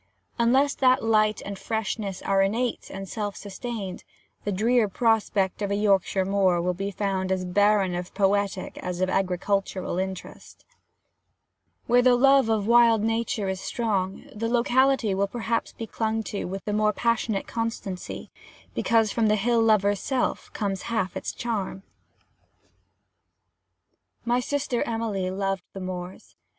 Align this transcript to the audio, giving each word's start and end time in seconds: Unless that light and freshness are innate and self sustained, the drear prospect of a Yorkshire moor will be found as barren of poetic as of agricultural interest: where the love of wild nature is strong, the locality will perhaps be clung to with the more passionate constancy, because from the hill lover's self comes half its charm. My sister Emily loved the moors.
Unless 0.39 0.73
that 0.77 1.03
light 1.03 1.43
and 1.45 1.59
freshness 1.59 2.23
are 2.23 2.41
innate 2.41 2.89
and 2.89 3.07
self 3.07 3.35
sustained, 3.35 4.03
the 4.45 4.51
drear 4.51 4.89
prospect 4.89 5.61
of 5.61 5.69
a 5.69 5.75
Yorkshire 5.75 6.25
moor 6.25 6.59
will 6.59 6.73
be 6.73 6.89
found 6.89 7.31
as 7.31 7.45
barren 7.45 7.93
of 7.93 8.11
poetic 8.15 8.79
as 8.79 8.99
of 8.99 9.11
agricultural 9.11 9.99
interest: 9.99 10.65
where 11.85 12.01
the 12.01 12.15
love 12.15 12.49
of 12.49 12.65
wild 12.65 13.03
nature 13.03 13.47
is 13.47 13.61
strong, 13.61 14.25
the 14.33 14.49
locality 14.49 15.13
will 15.13 15.27
perhaps 15.27 15.71
be 15.71 15.85
clung 15.85 16.23
to 16.23 16.45
with 16.45 16.65
the 16.65 16.73
more 16.73 16.93
passionate 16.93 17.45
constancy, 17.45 18.31
because 18.73 19.11
from 19.11 19.27
the 19.27 19.35
hill 19.35 19.61
lover's 19.61 19.99
self 19.99 20.51
comes 20.51 20.81
half 20.89 21.15
its 21.15 21.31
charm. 21.31 21.83
My 24.25 24.39
sister 24.39 24.81
Emily 24.81 25.29
loved 25.29 25.65
the 25.73 25.79
moors. 25.79 26.35